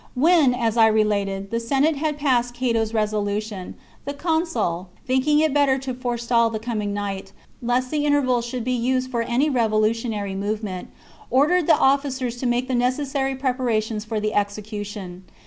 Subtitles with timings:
[0.01, 0.09] CHAP.
[0.15, 5.77] When, as I related, the Senate had passed Cato's resolution, the consul, thinking it better
[5.77, 10.89] to forestall the coming night, lest the interval should be used for any revolutionary movement,
[11.29, 15.23] ordered the officers to make the necessary preparations for the execution.